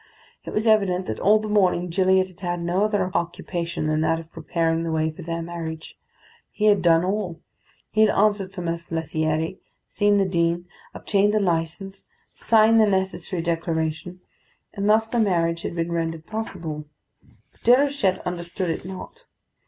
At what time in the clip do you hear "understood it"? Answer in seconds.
18.23-18.83